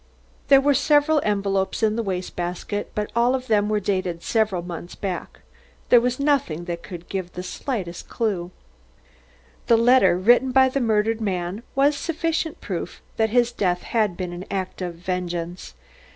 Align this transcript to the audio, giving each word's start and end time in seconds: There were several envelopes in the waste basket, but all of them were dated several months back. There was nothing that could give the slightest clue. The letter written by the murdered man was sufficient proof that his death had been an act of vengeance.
There 0.47 0.59
were 0.61 0.73
several 0.73 1.21
envelopes 1.23 1.83
in 1.83 1.95
the 1.95 2.01
waste 2.01 2.35
basket, 2.35 2.91
but 2.95 3.11
all 3.15 3.35
of 3.35 3.45
them 3.45 3.69
were 3.69 3.79
dated 3.79 4.23
several 4.23 4.63
months 4.63 4.95
back. 4.95 5.41
There 5.89 6.01
was 6.01 6.19
nothing 6.19 6.65
that 6.65 6.81
could 6.81 7.07
give 7.07 7.31
the 7.33 7.43
slightest 7.43 8.09
clue. 8.09 8.49
The 9.67 9.77
letter 9.77 10.17
written 10.17 10.51
by 10.51 10.69
the 10.69 10.81
murdered 10.81 11.21
man 11.21 11.61
was 11.75 11.95
sufficient 11.95 12.59
proof 12.61 12.99
that 13.17 13.29
his 13.29 13.51
death 13.51 13.83
had 13.83 14.17
been 14.17 14.33
an 14.33 14.45
act 14.49 14.81
of 14.81 14.95
vengeance. 14.95 15.75